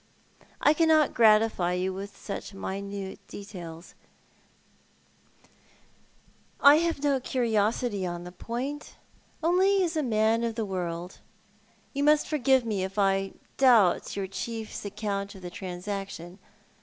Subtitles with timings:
[0.59, 3.93] "I cannot gratify you with such minute details,""
[6.59, 8.95] I have no curiosity upon the point,—
[9.43, 10.71] only as a man of the If it could have been.
[10.71, 11.19] 7 1 world,
[11.93, 16.39] you must forgive rue if I doubt your chief's accouut of the transaction.